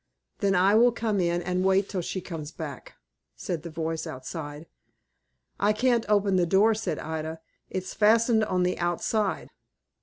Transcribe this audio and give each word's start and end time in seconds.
"Then 0.39 0.55
I 0.55 0.73
will 0.73 0.91
come 0.91 1.19
in 1.19 1.43
and 1.43 1.63
wait 1.63 1.87
till 1.87 2.01
she 2.01 2.21
comes 2.21 2.51
back," 2.51 2.95
said 3.35 3.61
the 3.61 3.69
voice 3.69 4.07
outside. 4.07 4.65
"I 5.59 5.73
can't 5.73 6.05
open 6.09 6.37
the 6.37 6.47
door," 6.47 6.73
said 6.73 6.97
Ida. 6.97 7.39
"It's 7.69 7.93
fastened 7.93 8.43
on 8.45 8.63
the 8.63 8.79
outside." 8.79 9.49